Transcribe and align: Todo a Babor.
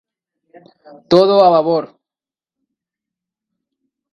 Todo 1.11 1.35
a 1.41 1.49
Babor. 1.55 1.85